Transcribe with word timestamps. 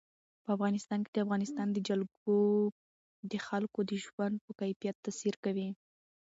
په 0.43 0.49
افغانستان 0.55 0.99
کې 1.03 1.11
د 1.13 1.17
افغانستان 1.25 1.67
جلکو 1.87 2.37
د 3.31 3.33
خلکو 3.47 3.79
د 3.89 3.91
ژوند 4.05 4.35
په 4.45 4.51
کیفیت 4.59 4.95
تاثیر 5.05 5.35
کوي. 5.43 5.69